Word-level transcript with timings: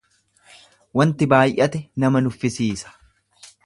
Wanti 1.01 1.29
baay'ate 1.35 1.85
nama 2.05 2.25
nuffisiisa. 2.29 2.99